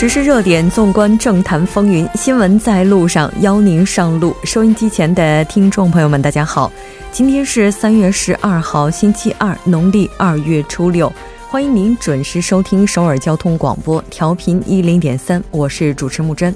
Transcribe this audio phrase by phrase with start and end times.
[0.00, 4.34] 时事热点，纵观政坛风云，新闻在路上，邀您上路。
[4.44, 6.72] 收音机前的听众朋友们，大家好，
[7.12, 11.12] 今天是三月十二号，星期二，农历二月初六，
[11.50, 16.54] 欢迎您准时收听首尔交通广播，调频一零点三，我是主持木真。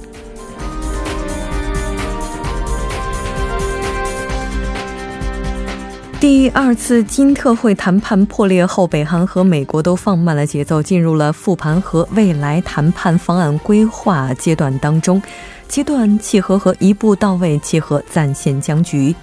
[6.25, 15.21] 第二次金特会谈判破裂后，北韩和美国都放慢了节奏，进入了复盘和未来谈判方案规划阶段当中。
[15.69, 19.15] 阶段契合和一步到位契合暂现僵局。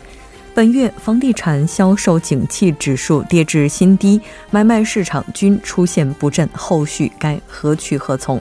[0.54, 4.22] 本月房地产销售景气指数跌至新低，
[4.52, 8.40] 买卖市场均出现不振，后续该何去何从？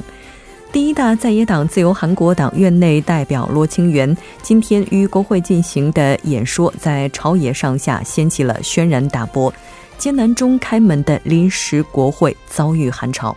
[0.72, 9.52] 第一大在野党自由韩国党院内代表罗清源今天于国会进行的演说，在朝野上下掀起了轩然大波，
[9.98, 13.36] 艰难中开门的临时国会遭遇寒潮。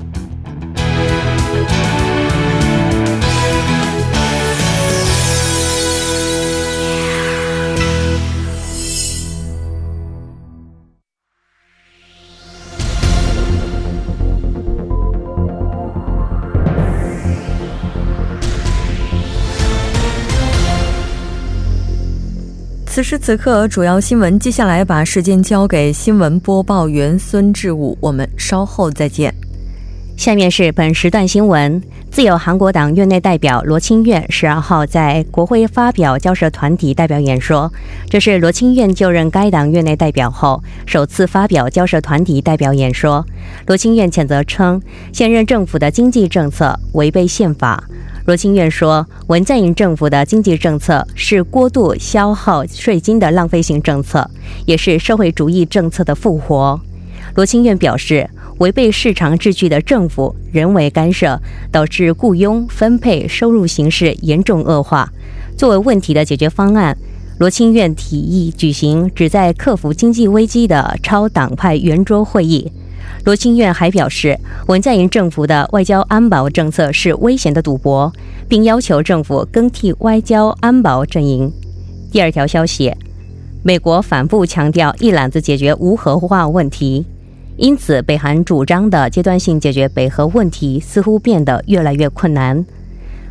[23.01, 24.37] 此时此刻，主要新闻。
[24.37, 29.33] 接下来把时间交给新闻播报员孙志武，我们稍后再见。
[30.15, 31.81] 下面是本时段新闻：
[32.11, 37.73] 自由韩国党院内代表罗清苑十二号在国会发表交涉团体代表演说，
[38.07, 43.25] 这是罗清苑就任该党院内代表后首次发表交涉团体代表演说。
[43.65, 44.79] 罗清苑谴责称，
[45.11, 47.83] 现任政府的经济政策违背宪法。
[48.25, 54.29] 罗清苑说，文在寅政府的经济政策是过度消耗税金的浪费性政策，
[54.65, 56.79] 也是社会主义政策的复活。
[57.35, 65.11] 罗清苑表示，违背市场秩序的政府人为干涉，导致雇佣分配收入形势严重恶化。
[65.57, 66.95] 作为问题的解决方案，
[67.39, 72.71] 罗清苑提议举行旨在克服经济危机的超党派圆桌会议。
[73.23, 74.35] 罗清苑还表示，
[74.67, 78.11] 文在寅政府的外交安保政策是危险的赌博，
[78.49, 81.51] 并要求政府更替外交安保阵营。
[82.11, 82.91] 第二条消息，
[83.63, 87.05] 美国反复强调一揽子解决无核化问题，
[87.57, 92.65] 因此北韩主张的阶段性解决北核问题似乎变得越来越困难。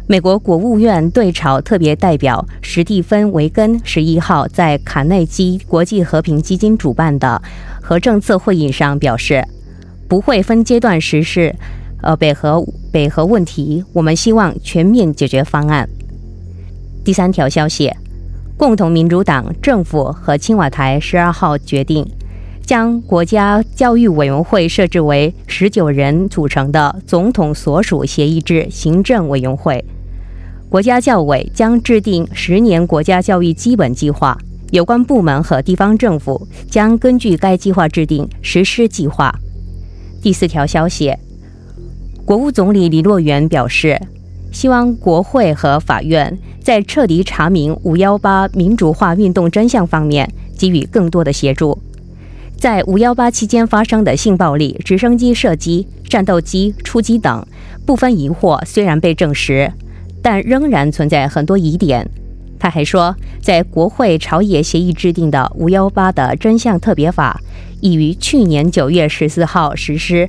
[0.07, 7.43] 美国国务院对朝特别代表史蒂芬·维根十一号在卡内基国际和平基金主办的
[7.81, 9.45] 核政策会议上表示。
[10.11, 11.55] 不会分阶段实施，
[12.03, 15.89] 呃，北核北核问题，我们希望全面解决方案。
[17.05, 17.93] 第三条消息，
[18.57, 22.05] 共同民主党政府和青瓦台十二号决定，
[22.67, 29.85] 将国家教育委员会设置为十九人组成的总统所属协议制行政委员会，
[30.69, 34.37] 国家教委将制定十年国家教育基本计划，
[34.73, 39.33] 有关部门和地方政府将根据该计划制定实施计划。
[40.23, 41.15] 第四条消息，
[42.27, 43.99] 国务总理李洛元表示，
[44.53, 51.79] 希望国会和法院在彻底查明“五幺八”民主化运动真相方面给予更多的协助。
[52.59, 57.47] 在“五幺八”期间发生的性暴力、直升机射击、战斗机出击等
[57.87, 59.73] 部分疑惑虽然被证实，
[60.21, 62.07] 但仍然存在很多疑点。
[62.59, 67.41] 他还说，在国会朝野协议制定的“五幺八”的真相特别法。
[67.81, 70.29] 已于去年九月十四号实施，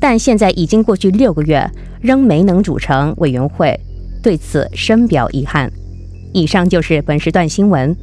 [0.00, 3.78] 但现在已经过去六个月，仍没能组成委员会，
[4.22, 5.70] 对此深表遗憾。
[6.32, 7.96] 以上就是本时段新闻。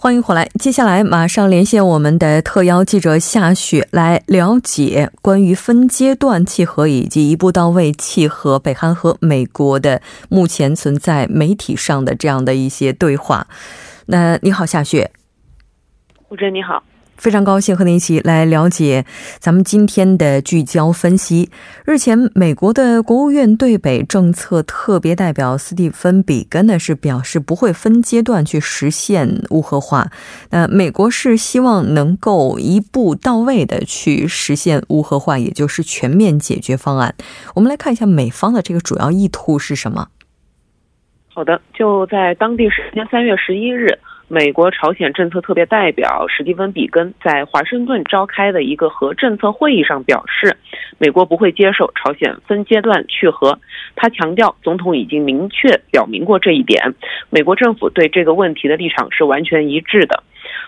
[0.00, 13.48] 欢迎回来，接下来马上连线我们的特邀记者夏雪，来了解关于分阶段契合以及一步到位契合北韩和美国的目前存在媒体上的这样的一些对话。
[14.10, 15.10] 那你好，夏雪。
[16.30, 16.82] 吴真你好，
[17.18, 19.04] 非常高兴和您一起来了解
[19.38, 21.50] 咱们今天的聚焦分析。
[21.84, 30.10] 日前，美国的国务院对北政策特别代表斯蒂芬·比根呢是表示不会分阶段去实现无核化。
[30.48, 37.14] 那美国是希望能够一步到位的去实现无核化，也就是全面解决方案。
[37.54, 40.08] 我们来看一下美方的这个主要意图是什么。
[41.38, 43.96] 好的，就在当地时间三月十一日。
[44.26, 50.56] 美国朝鲜政策特别代表史蒂芬·比根在华盛顿召开的一个核政策会议上表示，
[50.98, 53.60] 美国不会接受朝鲜分阶段去核。
[53.94, 56.92] 他强调，总统已经明确表明过这一点，
[57.30, 60.24] 美国政府对这个问题的立场是完全一致的。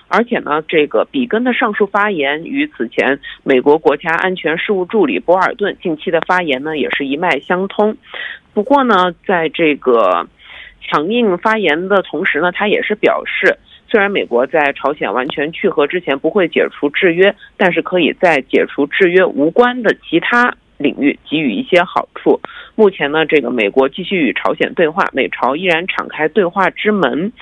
[0.07, 7.97] 而且呢，这个比根的上述发言与此前美国国家安全事务助理博尔顿近期的发言呢，也是一脉相通。
[8.55, 10.29] 不过呢，在这个。
[10.81, 13.57] 强硬发言的同时呢，他也是表示，
[13.89, 22.41] 虽然美国在朝鲜完全去核之前不会解除制约，但是可以在解除制约无关的其他领域给予一些好处。
[22.75, 27.33] 目前呢，这个美国继续与朝鲜对话，美朝依然敞开对话之门。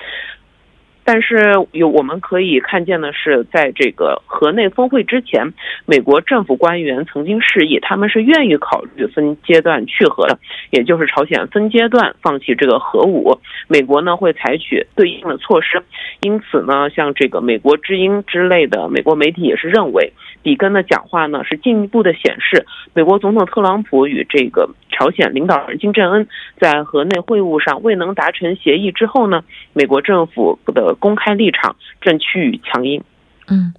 [1.11, 5.51] 但是有我们可以看见的是，在这个河内峰会之前，
[5.87, 10.37] 美国政府官员曾经示意他们是愿意考虑分阶段去核的，
[10.69, 15.81] 也就是朝鲜分阶段放弃这个核武，美国呢会采取对应的措施。
[16.21, 20.13] 因此呢，像这个美国之音之类的美国媒体也是认为，
[20.43, 26.27] 比根的讲话呢是进一步的显示，美国总统特朗普与这个朝鲜领导人金正恩
[26.59, 29.43] 在河内会晤上未能达成协议之后呢，
[29.73, 30.95] 美国政府的。
[30.99, 33.01] 公开立场正趋于强硬。
[33.47, 33.73] 嗯，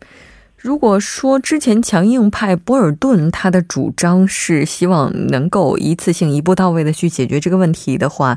[0.61, 8.37] 如果说之前强硬派博尔顿他的主张是希望能够一次性一步到位的去解决这个问题的话，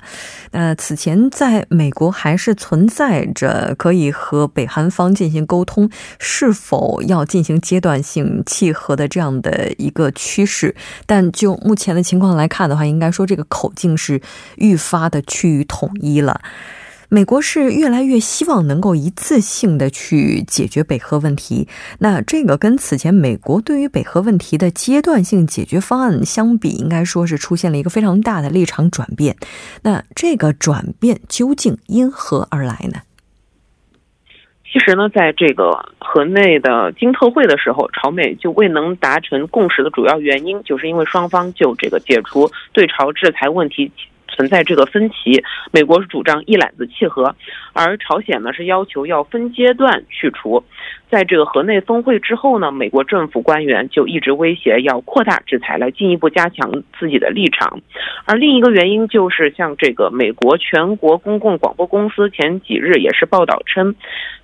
[0.51, 10.73] 那此前在美国还是存在着可以和北韩方进行沟通，是否要进行阶段性契合的这样的一个趋势。
[11.05, 14.21] 但就目前的情况来看的话，应该说这个口径是
[14.55, 16.39] 愈发的趋于统一了。
[17.13, 21.67] 美国是越来越希望能够一次性的去解决北核问题，
[21.99, 29.35] 那这个跟此前美国对于北核问题的阶段性解决方案相比，应该说是出现了一个非常大的立场转变。
[29.83, 33.01] 那这个转变究竟因何而来呢？
[34.65, 43.91] 其实呢，在这个河内的金特会的时候，朝美就未能达成共识的主要原因，就是因为双方就这个解除对朝制裁问题。
[44.35, 47.35] 存在这个分歧，美国是主张一揽子契合，
[47.73, 50.63] 而朝鲜呢是要求要分阶段去除。
[51.09, 57.81] 在这个河内峰会之后呢，美国政府官员就一直威胁要扩大制裁，来进一步加强自己的立场。
[58.25, 63.95] 而另一个原因就是，像这个美国全国公共广播公司前几日也是报道称。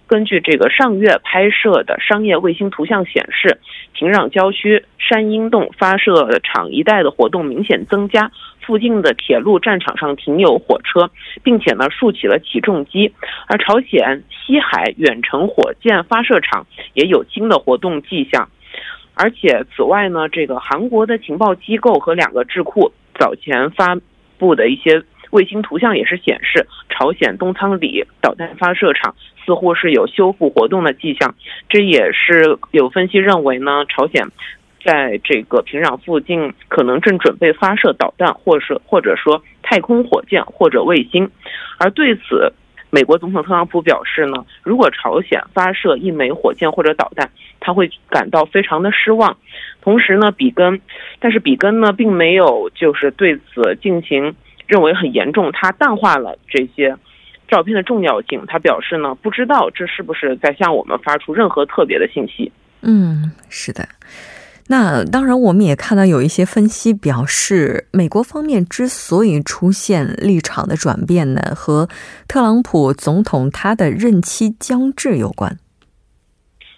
[0.05, 3.59] 根据这个上月拍摄的商业卫星图像显示，
[3.93, 8.31] 平壤郊区山阴洞发射场一带的活动明显增加，
[8.69, 11.09] 附近的铁路战场上停有火车，
[11.41, 13.11] 并且呢竖起了起重机。
[13.47, 18.47] 而朝鲜西海远程火箭发射场也有新的活动迹象。
[19.15, 23.97] 而且此外呢，这个韩国的情报机构和两个智库早前发
[24.37, 25.01] 布的一些。
[25.31, 29.13] 卫星图像也是显示，朝鲜东仓里导弹发射场
[29.45, 31.35] 似乎是有修复活动的迹象。
[31.69, 34.27] 这也是有分析认为呢，朝鲜
[34.83, 41.29] 在这个平壤附近可能正准备发射导弹，或是或者说太空火箭或者卫星。
[41.77, 42.51] 而对此，
[42.89, 49.37] 美国总统特朗普表示呢，如果朝鲜发射一枚火箭或者导弹，他会感到非常的失望。
[49.81, 50.81] 同时呢，比根，
[51.19, 54.35] 但是比根呢，并没有就是对此进行。
[54.67, 56.95] 认为很严重，他淡化了这些
[57.47, 58.43] 照片的重要性。
[58.47, 62.51] 他表示呢，不知道这是不是在向我们发出任何特别的信息。
[62.83, 63.83] 嗯，是的。
[64.71, 71.89] 那当然，我们也看到有一些分析表示，美国方面之所以出现立场的转变呢，和
[72.27, 75.57] 特朗普总统他的任期将至有关。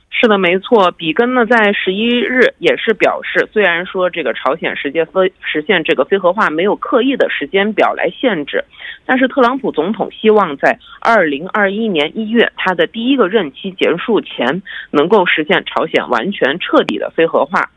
[0.10, 0.92] 是的，没错。
[0.92, 8.64] 比根呢，在十一日也是表示，虽然说这个朝鲜实现非实现这个非核化没有刻意的时间表来限制，
[9.06, 17.70] 但是特朗普总统希望在二零二一年一月他的第一个任期结束前，能够实现朝鲜完全彻底的非核化。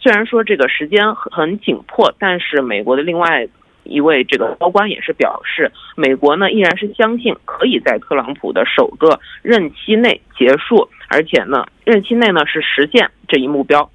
[0.00, 3.48] 虽然说这个时间很紧迫，但是美国的另外。
[3.82, 13.90] 一位这个高官也是表示，美国呢依然是相信可以在特朗普的首个任期内结束，而且呢任期内呢是实现这一目标。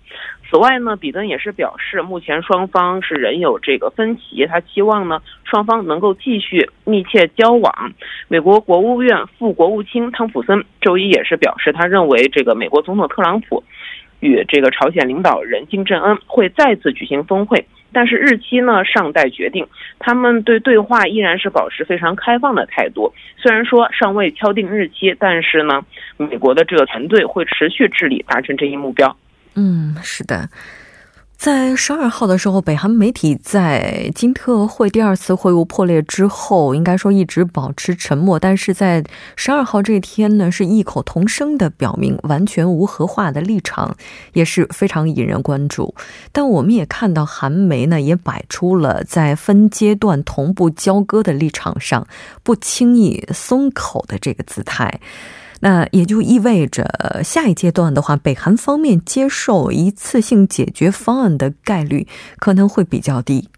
[0.49, 7.93] 此外呢，比登也是表示，目前双方是仍有这个分歧，他期望呢双方能够继续密切交往。
[8.27, 13.63] 美国国务院副国务卿汤普森周一也是表示，他认为这个美国总统特朗普
[14.19, 17.65] 与这个朝鲜领导人金正恩会再次举行峰会。
[17.91, 19.65] 但是日期呢尚待决定，
[19.99, 23.13] 他们对对话依然是保持非常开放的态度。
[23.37, 25.81] 虽然说尚未敲定日期，但是呢，
[26.17, 29.15] 美国的这个团队会持续致力达成这一目标。
[29.55, 30.49] 嗯，是的。
[31.37, 38.39] 在十二号的时候，北韩媒体在金特会第二次会晤破裂之后，应该说一直保持沉默。
[38.39, 39.03] 但是在
[39.35, 43.95] 十二号这天呢，是异口同声的表明完全无核化的立场，
[44.33, 45.93] 也是非常引人关注。
[46.31, 52.07] 但我们也看到韩媒呢，也摆出了在分阶段同步交割的立场上
[52.41, 54.99] 不轻易松口的这个姿态。
[55.61, 62.07] 那也就意味着，下一阶段的话，北韩方面接受一次性解决方案的概率
[62.37, 63.49] 可能会比较低。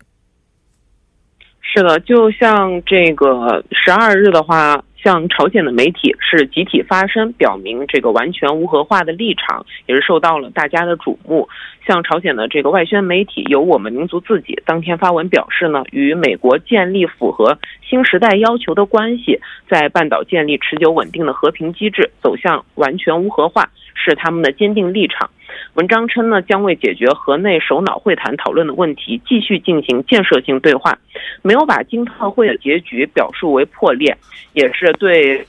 [1.62, 4.84] 是的，就像这个十二日的话。
[5.08, 11.48] 像朝鲜的媒体是集体发声，表明这个完全无核化的立场，也是受到了大家的瞩目。
[11.86, 17.58] 像朝鲜的这个外宣媒体由我们民族自己当天发文表示呢，与美国建立符合
[17.90, 25.30] 新时代要求的关系，在半岛建立持久稳定的和平机制，走向完全无核化是他们的坚定立场。
[25.78, 30.98] 文章称呢，将为解决河内首脑会谈讨论的问题，继续进行建设性对话，
[31.44, 34.18] 没有把金特会的结局表述为破裂，
[34.54, 35.46] 也是对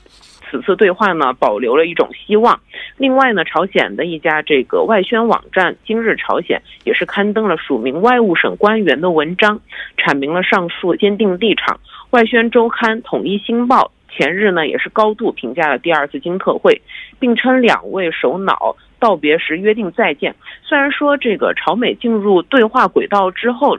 [0.51, 2.59] 此次对话呢保留了一种希望。
[2.97, 9.59] 另外呢，朝鲜的一家这个外宣网站《今日朝鲜》也是刊登了署名外务省官员的文章，
[9.97, 11.79] 阐明了上述坚定立场。
[12.11, 16.81] 外宣周刊《统一新报》前日呢也是高度评价了第二次金特会，
[17.19, 18.75] 并称两位首脑。
[19.01, 20.35] 道别时约定再见。
[20.61, 23.77] 虽然说这个朝美进入对话轨道之后，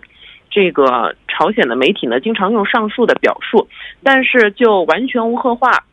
[0.48, 3.68] 这个朝鲜的媒体呢经常用上述的表述，
[4.02, 5.84] 但是就完全无核化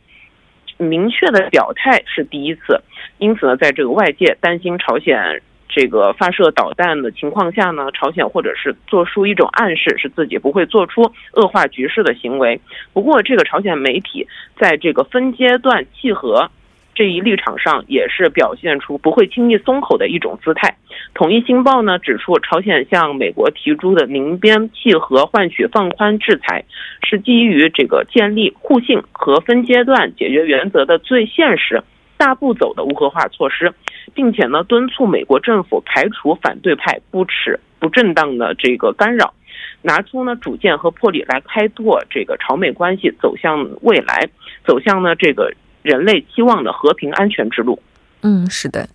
[0.78, 2.82] 明确的表态是第一次。
[3.18, 12.60] 因此呢，在这个外界担心朝鲜这个发射导弹的情况下呢，朝鲜或者是做出一种暗示，是自己不会做出恶化局势的行为。
[12.94, 16.50] 不过，这个朝鲜媒体在这个分阶段契合。
[16.96, 20.78] 这一立场上也是表现出不会轻易松口的一种姿态。
[21.14, 26.66] 统一新报呢指出，朝鲜向美国提出的宁边契合换取放宽制裁，
[27.08, 31.84] 是基于这个建立互信和分阶段解决原则的最现实、
[32.18, 33.74] 大步走的无核化措施，
[34.14, 39.34] 并且呢敦促美国政府排除反对派不耻不正当的这个干扰，
[39.82, 44.28] 拿出呢主见和魄力来开拓这个朝美关系走向未来，
[44.66, 45.54] 走向呢这个。
[45.84, 47.82] 人类期望的和平安全之路。
[48.22, 48.86] 嗯，是的。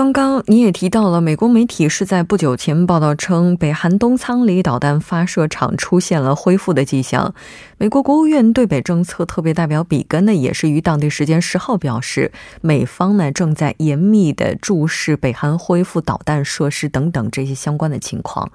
[0.00, 7.34] 刚刚你也提到了，美国媒体是在不久前报道称，北韩东仓里导弹发射场出现了恢复的迹象。
[7.76, 18.50] 美国国务院对北政策特别代表比根呢，也是于当地时间十号表示，美方呢正在严密的注视北韩恢复导弹设施等等这些相关的情况。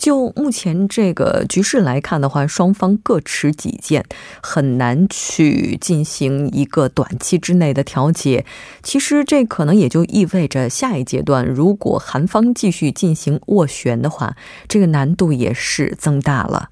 [0.00, 4.02] 就目前这个局势来看的话，双方各持己见，
[4.42, 8.46] 很难去进行一个短期之内的调解。
[8.82, 14.34] 其实这可能也就意味着下一阶段，如果韩方继续进行斡旋的话，
[14.66, 16.70] 这个难度也是增大了。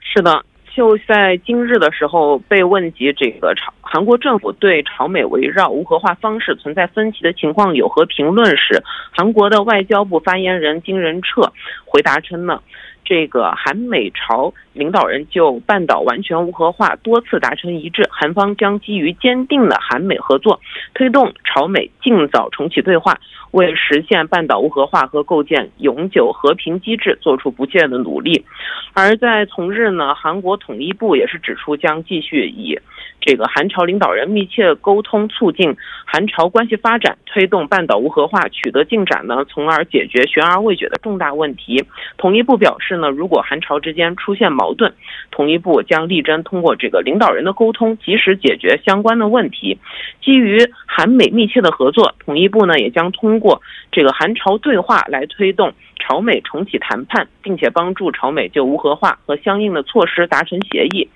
[0.00, 0.42] 是的。
[0.74, 11.52] 就在今日的时候，被问及这个朝韩国政府对朝美围绕无核化方式存在分歧的情况有何评论时，韩国的外交部发言人金仁彻
[11.84, 12.60] 回答称呢，
[13.04, 20.60] 这个韩美朝领导人就半岛完全无核化多次达成一致，韩方将基于坚定的韩美合作，
[20.94, 23.18] 推动朝美尽早重启对话。
[23.52, 28.44] 为实现半岛无核化和构建永久和平机制做出不懈的努力，
[28.92, 32.78] 而在同日呢，韩国统一部也是指出将继续以
[33.20, 41.84] 这个韩朝领导人密切沟通，促进韩朝关系发展，推动半岛无核化取得进展呢，从而解决悬而未决的重大问题。
[42.16, 44.92] 统一部表示呢，如果韩朝之间出现矛盾，
[45.30, 49.78] 统一部将力争通过这个领导人的沟通，及时解决相关的问题。
[50.22, 53.60] 基于韩美密切的合作，统一部呢也将通过
[53.92, 61.06] 这个韩朝对话来推动朝美重启谈判，并且帮助朝美就无核化和相应的措施达成协议。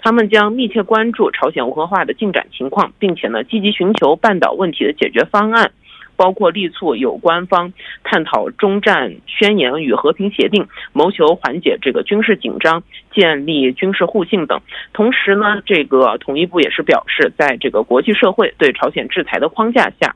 [0.00, 5.72] 他们将密切关注朝鲜无核化的进展情况，并且呢积极寻求半岛问题的解决方案，
[6.16, 7.72] 包括力促有关方
[8.04, 14.60] 探讨中战宣言与和平协定，谋求缓解这个军事紧张，建立军事互信等。
[14.92, 20.14] 同时呢，这个统一部也是表示，在这个国际社会对朝鲜制裁的框架下。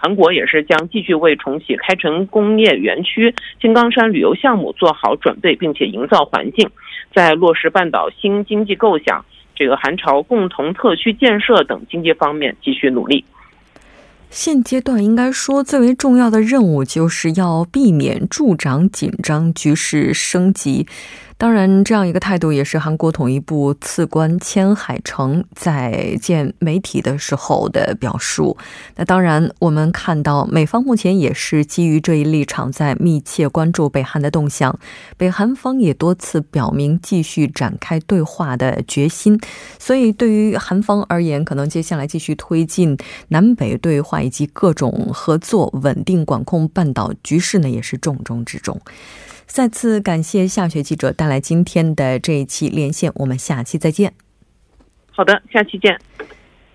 [0.00, 6.70] 韩国也是将继续为重启开城工业园区、金刚山旅游项目做好准备，并且营造环境，
[7.12, 9.24] 在落实半岛新经济构想、
[9.56, 13.24] 这个韩朝共同特区建设等经济方面继续努力。
[14.30, 20.86] 现阶段应该说最为重要的任务就是要避免助长紧张局势升级。
[21.40, 28.56] 当然，这样一个态度也是韩国统一部次官千海成在见媒体的时候的表述。
[28.96, 34.76] 那当然，我们看到美方目前也是基于这一立场，在密切关注北韩的动向。
[35.16, 39.38] 北韩方也多次表明继续展开对话的决心。
[39.78, 48.80] 所以，对于韩方而言，可能接下来继续推进南北对话以及各种合作，稳定管控半岛局势呢，也是重中之重。
[49.48, 54.12] 再次感谢夏雪记者带来今天的这一期连线，我们下期再见。
[55.10, 55.98] 好的，下期见。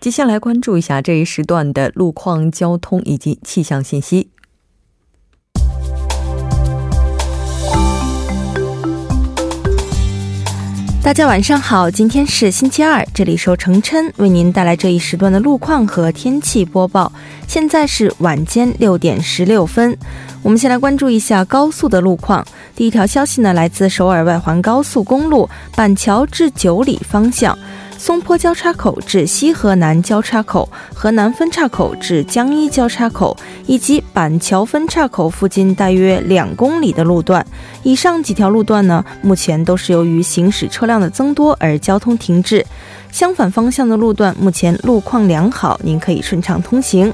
[0.02, 4.32] 接下来关注一下这一时段的路况、交通以及气象信息。
[11.04, 17.12] 大家晚上好，今天是星期二，这里是程琛为您带来这一时段的路况和天气播报。
[17.46, 19.98] 现在是晚间六点十六分，
[20.42, 22.44] 我们先来关注一下高速的路况。
[22.74, 27.56] 第一条消息呢，来自首尔外环高速公路板桥至九里方向。
[28.04, 37.48] 松坡交叉口至西河南交叉口、河南分叉口至江一交叉口，以及板桥分叉口附近大约两公里的路段，
[37.82, 42.66] 以上几条路段呢，目前都是由于行驶车辆的增多而交通停滞。
[43.10, 47.10] 相反方向的路段目前路况良好，您可以顺畅通行。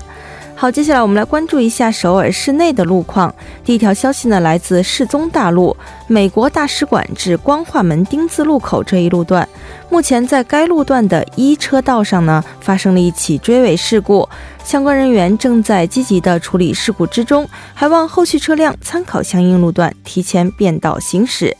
[0.59, 3.33] 好，接下来我们来关注一下首尔市内的路况。
[3.63, 5.73] 第一条消息呢，来自世宗大路
[6.05, 9.47] 美国大使馆至光化门丁字路口这一路段。
[9.89, 14.27] 目前在该路段的一车道上呢，发生了一起追尾事故，
[14.61, 21.55] 相关人员正在积极的处理事故之中，还望后续车辆参考相应路段，提前变道行驶。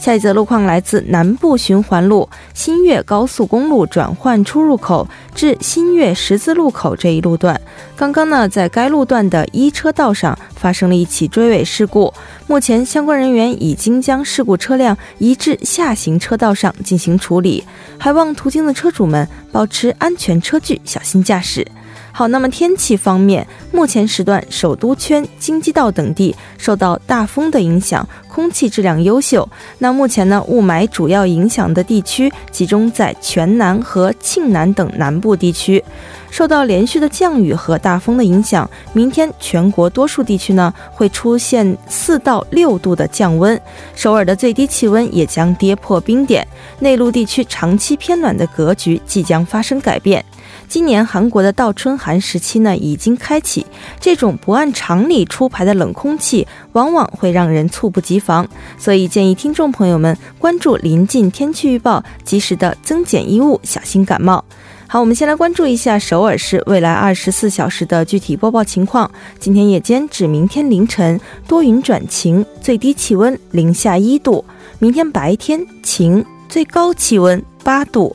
[0.00, 7.60] 下一则路况来自南部循环路新月高速公路转换出入口至新月十字路口这一路段，
[7.94, 12.12] 刚刚呢，在该路段的一车道上发生了一起追尾事故，
[12.46, 17.62] 目前相关人员已经将事故车辆移至下行车道上进行处理，
[17.98, 21.66] 还望途经的车主们保持安全车距，小心驾驶。
[22.12, 29.48] 好，那么天气方面，目前时段首都圈、京畿道等地受到大风的影响，空气质量优秀。
[29.78, 35.82] 那目前呢，雾霾主要影响的地区集中在全南和庆南等南部地区。
[36.30, 43.58] 受到连续的降雨和大风的影响，明天全国多数地区呢会出现四到六度的降温，
[43.94, 46.46] 首尔的最低气温也将跌破冰点。
[46.80, 50.24] 内陆地区长期偏暖的格局即将发生改变。
[50.70, 53.66] 今年韩国的倒春寒时期呢已经开启，
[53.98, 58.46] 这种不按常理出牌的冷空气，往往会让人猝不及防，
[58.78, 64.44] 所以建议听众朋友们关注临近天气预报，及时的增减衣物，小心感冒。
[64.86, 69.10] 好，我们先来关注一下首尔市未来二十四小时的具体播报情况。
[69.40, 74.44] 今天夜间至明天凌晨多云转晴，最低气温零下一度；
[74.78, 78.14] 明天白天晴，最高气温八度。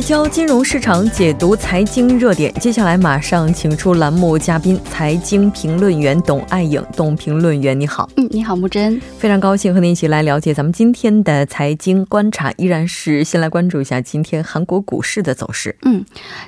[0.00, 6.84] 教金融市场解读财经热点，接下来马上请出栏目嘉宾，财经评论员董爱颖。
[6.96, 8.08] 董评论员，你好。
[8.16, 9.00] 嗯，你好，木真。
[9.18, 12.52] 非常高兴和您一起来了解咱们今天的财经观察。
[12.56, 15.76] 依然是先来关注一下今天韩国股市的走势。
[15.82, 16.04] 嗯，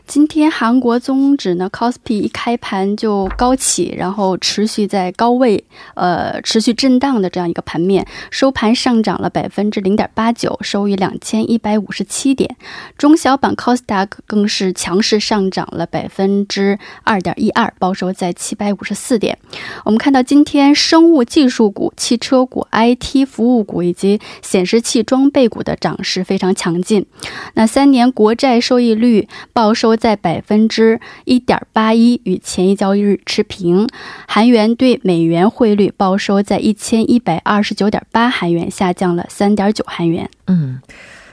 [0.07, 5.62] 今天韩国综指呢 c o s p i 一开盘就高起，然后持续在高位，
[5.95, 12.57] 呃，持续震荡的这样一个盘面，收盘上涨了百分之零点八九，收于两千一百五十七点。
[12.97, 13.53] 中小板。
[13.53, 19.39] c o s d a 更是强势上涨了百分之二点一二，报收在七百五十四点。
[19.85, 27.05] 我们看到今天生物技术股、汽车股、IT 服务股以及显示器装备股的涨势非常强劲。
[27.55, 33.87] 那三年国债收益率报收在百分之一点八一，与前一交易日持平。
[34.27, 40.31] 韩元对美元汇率报收在一千一百二十九点八韩元，下降了三点九韩元。
[40.47, 40.81] 嗯。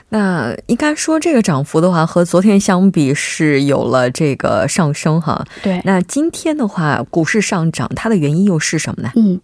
[0.10, 5.46] 那应该说这个涨幅的话，和昨天相比是有了这个上升哈。
[5.62, 9.12] 对，那今天的话，股市上涨，它的原因又是什么呢？
[9.16, 9.40] 嗯，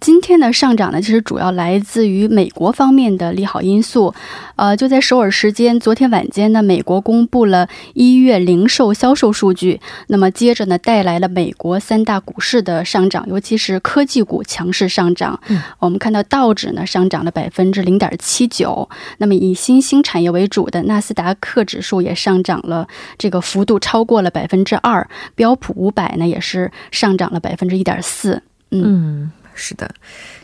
[0.00, 4.12] 今天的上涨呢，其实主要来自于美国方面的利好因素。
[4.56, 15.40] 呃，就在首尔时间昨天晚间呢，美国公布了一月零售销售数据，那么接着呢，带来了美国三大股市的上涨，尤其是科技股强势上涨。
[15.46, 25.06] 嗯，我们看到道指呢上涨了百分之零点七九，那么以新兴产业为主的纳斯达克指数也上涨了，这个幅度超过了百分之二。
[25.34, 28.42] 标普五百呢也是上涨了百分之一点四。
[28.70, 29.30] 嗯。
[29.58, 29.90] 是的，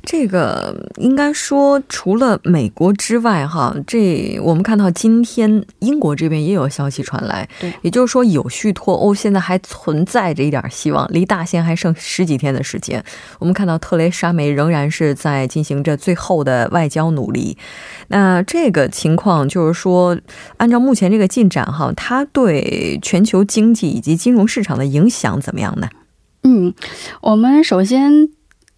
[0.03, 13.03] 这个应该说，除了美国之外，哈，这我们看到今天英国这边也有消息传来，对，也就是说有序脱欧现在还存在着一点希望，离大限还剩十几天的时间。
[13.39, 17.57] 我们看到特蕾莎梅仍然是在进行着最后的外交努力。
[18.09, 20.19] 那这个情况就是说，
[20.57, 25.89] 按照目前这个进展，哈，它对全球经济以及金融市场的影响怎么样呢？
[26.43, 26.75] 嗯，
[27.23, 28.29] 我们首先。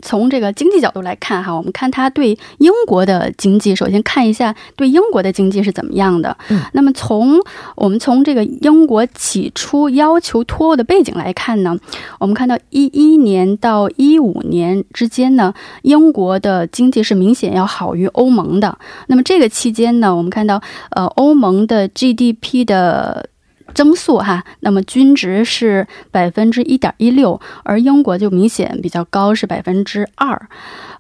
[0.07, 6.37] 从这个经济角度来看，哈，我们看它对英国的经济，首先看一下对英国的经济是怎么样的。
[6.49, 7.35] 嗯，那么从
[7.75, 11.77] 我们从这个英国起初要求脱欧的背景来看呢，
[12.21, 18.79] 我们看到一一年到一五年之间呢，英国的经济是明显要好于欧盟的。
[19.09, 23.29] 那么这个期间呢，我们看到呃，欧盟的 GDP 的。
[23.75, 30.49] 增速哈，那么均值是百分之一点一六，而英国就明显比较高，是百分之二。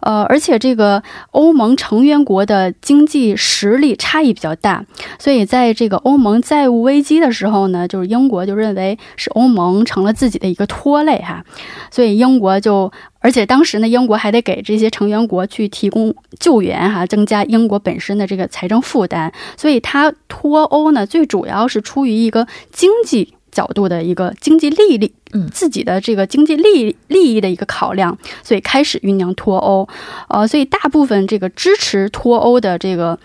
[0.01, 4.85] 呃，而且这个欧盟成员国的经济实力差异比较大，
[5.19, 11.45] 所以在这个欧盟债务危机的时候呢，就是英国就认为是欧盟成了自己的一个拖累哈，
[11.91, 12.93] 所以英国就。
[13.19, 19.33] 而且当时呢，英国还得给这些成员国去提供救援，哈，增加英国本身的这个财政负担。
[19.57, 29.89] 所以它脱欧呢，最主要是出于一个经济角度的一个经济利益，嗯，自己的这个经济利利益的一个考量，所以开始酝酿脱欧。
[30.29, 33.19] 呃，所以大部分这个支持脱欧的这个。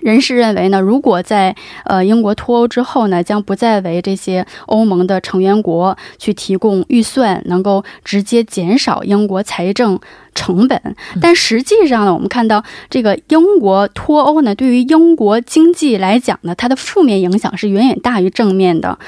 [0.00, 9.98] 人士认为呢，如果在呃英国脱欧之后呢，将不再为这些欧盟的成员国去提供预算，能够直接减少英国财政
[10.34, 10.96] 成本。
[11.20, 18.98] 但实际上呢，我们看到这个英国脱欧呢，对于英国经济来讲呢，它的负面影响是远远大于正面的。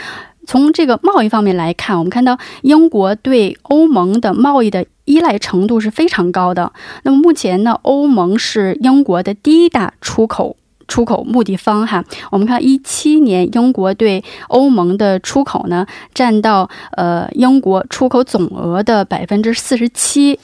[0.45, 6.73] 从这个贸易方面来看，我们看到英国对欧盟的贸易的依赖程度是非常高的。
[7.05, 10.57] 那么目前呢，欧盟是英国的第一大出口。
[10.93, 20.39] 出口目的方哈，我们看一七年英国对欧盟的出口呢，占到呃英国出口总额的百分之四十七。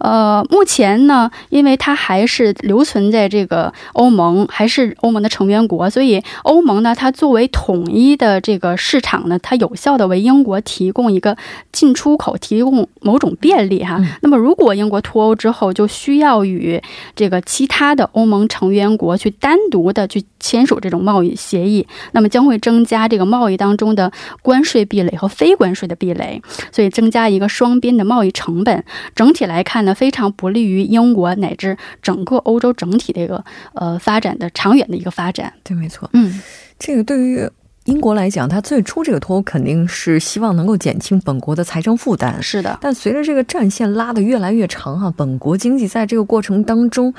[0.00, 11.34] 呃，目前呢，因为它还是留存在这个欧盟，还是欧盟的成员国，所以欧盟呢，它作为统一的这个市场呢，它有效的为英国提供一个
[11.72, 13.98] 进出口提供某种便利哈。
[14.20, 16.78] 那么，如果英国脱欧之后，就需要与
[17.16, 19.93] 这个其他的欧盟成员国去单独。
[19.94, 28.84] 的去签署这种贸易协议，那么将会增加这个贸易当中的关税壁垒和非关税的壁垒，所以增加一个双边的贸易成本。
[29.14, 33.42] 整体来看呢，非常不利于英国乃至整个欧洲整体的一个
[33.74, 35.52] 呃发展的长远的一个发展。
[35.62, 36.10] 对，没错。
[36.12, 36.42] 嗯，
[36.78, 37.48] 这个对于。
[37.84, 42.42] 英国来讲，它最初这个脱欧肯定是希望能够减轻本国的财政负担。
[42.42, 47.12] 是的，但随着这个战线拉得越来越长，哈，本国经济在这个过程当中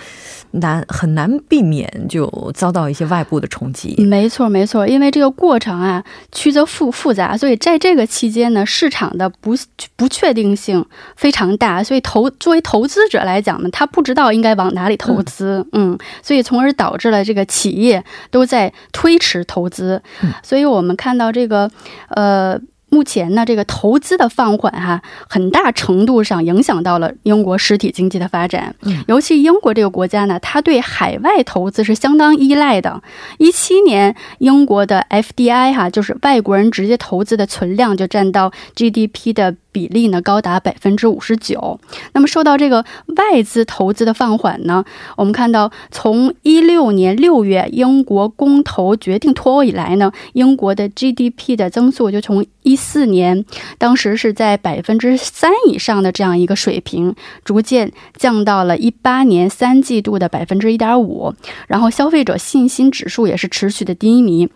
[0.51, 3.95] 难很难避免就遭到一些外部的冲击。
[4.05, 9.53] 没错，没错，因为这个过程啊曲折复复杂，所以在这个期间呢，市场的不
[9.95, 10.83] 不确定性
[11.15, 20.01] 非常大，所以投作为投资者来讲呢，他不知道应该往哪里投资，嗯，所以从而导致了这个企业都在推迟投资，
[20.41, 20.54] 所以。
[20.55, 21.69] 所以我们看到这个，
[22.07, 22.57] 呃。
[22.87, 28.73] 目前呢，这个投资的放缓哈，很大程度上影响到了英国实体经济的发展。
[28.83, 33.03] 嗯，尤其英国这个国家呢，它对海外投资是相当依赖的。
[33.37, 41.77] 一七年，英国的 FDI 哈，就是外国人直接投资的存量就占到 GDP 的比例呢，高达百分之五十九。
[42.13, 42.85] 那么受到这个
[43.17, 44.85] 外资投资的放缓呢，
[45.17, 53.43] 我们看到从一六年六月英国公投决定脱欧以来呢，英国的 GDP 的增速就从一四年，
[53.77, 61.33] 当时是在百分之三以上的这样一个水平，逐渐降到了一八年三季度的百分之一点五。
[61.67, 64.47] 然后消费者信心指数也是持续的低迷。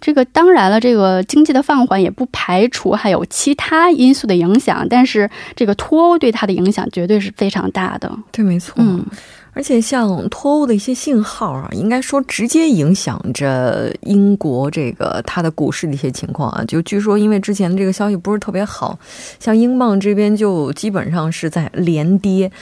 [0.00, 8.10] 这个当然了，这个经济的放缓也不排除还有其他因素的影响，但是这个脱欧对它的影响绝对是非常大的。
[8.32, 8.74] 对，没错。
[8.78, 9.04] 嗯。
[9.52, 16.62] 而且像脱欧的一些信号啊，应该说直接影响着英国这个它的股市的一些情况啊。
[16.68, 18.98] 就据说因为之前的这个消息不是特别好，
[19.40, 22.52] 像英镑这边就基本上是在连跌。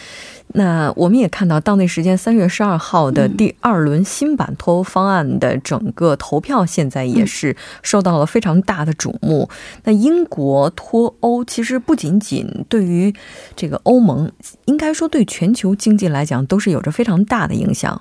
[0.57, 9.48] 那我们也看到，当地时间三月十二号的第二轮新版脱欧方案的整个投票，现在也是受到了非常大的瞩目。
[9.83, 13.12] 那英国脱欧其实不仅仅对于
[13.57, 14.30] 这个欧盟，
[14.66, 18.00] 应该说对全球经济来讲都是有着非常大的影响。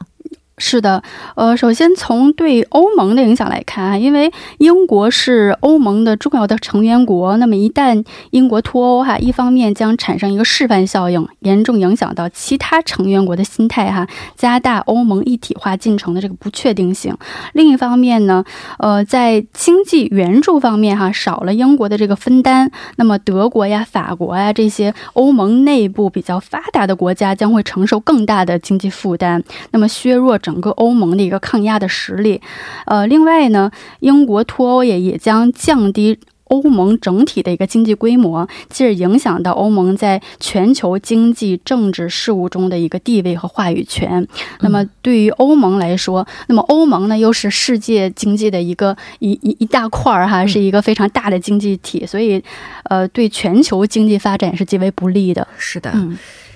[0.65, 1.03] 是的，
[1.35, 17.13] 呃，首先从对欧盟的影响来看啊，因为英国是欧盟的重要的成员国，那么一旦英国脱欧哈，一方面将产生一个示范效应，严重影响到其他成员国的心态哈，加大欧盟一体化进程的这个不确定性；
[17.51, 18.45] 另一方面呢，
[18.79, 30.39] 呃，在经济援助方面哈，少了英国的这个分担，那么德国呀、法国呀这些欧盟内部比较发达的国家将会承受更大的经济负担，那么削弱。
[30.43, 32.41] 整个欧盟的一个抗压的实力，
[32.85, 44.27] 呃，另外呢，英国脱欧也也将降低欧盟整体的一个经济规模，进而影响到欧盟在全球经济政治事务中的一个地位和话语权。
[44.59, 52.43] 那么对于欧盟来说，那么欧盟呢又是世界经济的一个一一一大块儿哈，是一个非常大的经济体，所以
[52.83, 55.47] 呃，对全球经济发展是极为不利的。
[55.57, 55.91] 是的。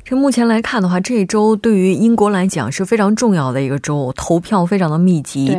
[0.09, 5.53] 这目前来看的话，这一周对于英国来讲是非常重要的一个周，投票非常的密集。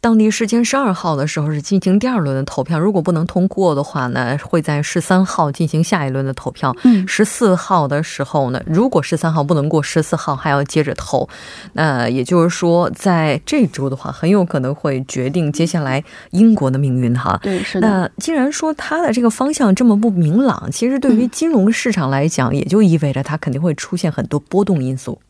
[0.00, 6.74] 当地时间十二号的时候是进行第二轮的投票，如果不能通过的话呢，会在十三号进行下一轮的投票。
[6.84, 11.28] 嗯，十四号的时候呢，如果十三号不能过，十四号还要接着投。
[11.74, 17.38] 那也就是说，在这周的话，很有可能会决定接下来英国的命运哈。
[17.42, 17.86] 对，是的。
[17.86, 25.20] 那既然说它的这个方向这么不明朗，其实对于金融市场来讲，也就意味着它肯定会出现很多波动因素。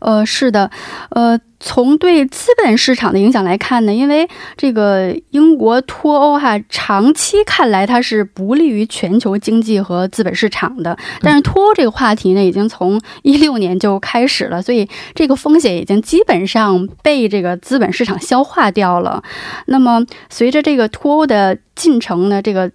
[0.00, 0.70] 呃，是的，
[1.10, 10.96] 呃，从对资本市场的影响来看呢，因为这个英国脱欧哈，长期看来它是不利于全球经济和资本市场的。
[11.20, 19.22] 但是脱欧这个话题呢，已经从一六年就开始了，所以这个风险已经基本上被这个资本市场消化掉了。
[19.66, 22.70] 那么随着这个脱欧的进程呢，这个。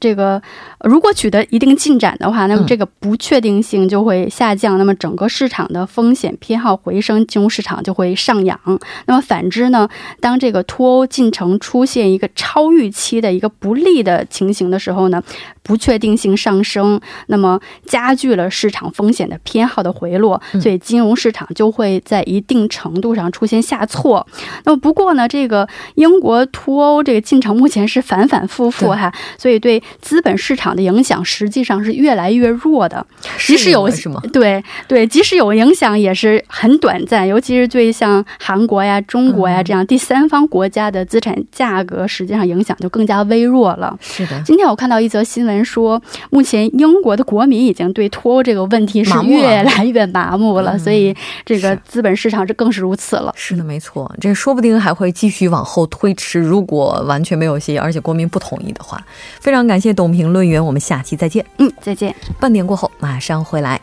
[0.00, 0.42] 这个
[0.80, 8.58] 如果取得一定进展的话，那么这个不确定性就会下降，那么整个市场的风险偏好回升，金融市场就会上扬。
[9.06, 9.88] 那么反之呢，
[10.20, 15.22] 当这个脱欧进程出现一个超预期的一个不利的情形的时候呢，
[15.62, 24.26] 不确定性上升，那么加剧了市场风险的偏好的回落，所以金融市场就会在一定程度上出现下挫。
[24.64, 29.82] 那么不过呢，这个英国脱欧这个进程目前是反反复复哈，所以对。
[30.00, 33.04] 资本市场的影响实际上是越来越弱的，
[33.38, 34.20] 即使有什么？
[34.32, 43.96] 对对，即使有影响也是很短暂，尤其是对像韩国呀、中国呀这样第三方国家的资产价格，实际上影响就更加微弱了。
[44.00, 53.32] 是的，今天我看到一则新闻说，目前英国的国民已经对脱欧这个问题是越来越麻木了，所以这个资本市场这更是如此了。
[53.36, 59.00] 是的，没错，这说不定还会继续往后推迟，如果完全没有协议，而且国民不同意的话，
[59.40, 59.73] 非常感。
[59.74, 61.44] 感谢董评论员，我们下期再见。
[61.58, 62.14] 嗯，再见。
[62.38, 63.80] 半点过后马上回来。